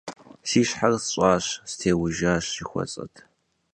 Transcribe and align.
Си 0.49 0.61
щхьэр 0.67 0.93
сщӀащ– 1.03 1.45
«стеужащ» 1.71 2.45
жыхуэсӀэт. 2.55 3.13